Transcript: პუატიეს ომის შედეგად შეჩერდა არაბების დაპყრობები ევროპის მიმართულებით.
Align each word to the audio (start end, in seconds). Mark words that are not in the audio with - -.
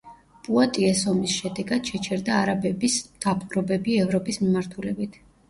პუატიეს 0.45 1.03
ომის 1.11 1.35
შედეგად 1.41 1.91
შეჩერდა 1.91 2.39
არაბების 2.39 2.97
დაპყრობები 3.27 4.01
ევროპის 4.07 4.43
მიმართულებით. 4.47 5.23